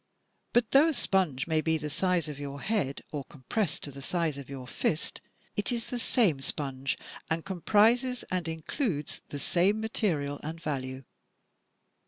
But 0.51 0.71
though 0.71 0.87
a 0.87 0.93
sponge 0.95 1.45
may 1.45 1.61
be 1.61 1.77
the 1.77 1.91
size 1.91 2.27
of 2.27 2.39
your 2.39 2.61
head 2.61 3.03
or 3.11 3.23
compressed 3.25 3.83
to 3.83 3.91
the 3.91 4.01
size 4.01 4.35
of 4.39 4.49
your 4.49 4.65
fist, 4.65 5.21
it 5.55 5.71
is 5.71 5.91
the 5.91 5.99
same 5.99 6.41
sponge 6.41 6.97
and 7.29 7.45
comprises 7.45 8.23
and 8.31 8.47
includes 8.47 9.21
the 9.29 9.37
same 9.37 9.79
material 9.79 10.39
and 10.41 10.59
value. 10.59 11.03